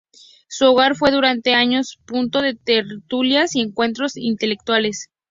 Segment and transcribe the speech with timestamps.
[0.49, 5.11] Su hogar fue durante años punto de tertulias y encuentros intelectuales.